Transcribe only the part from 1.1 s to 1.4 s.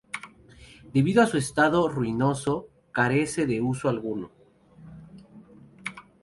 a su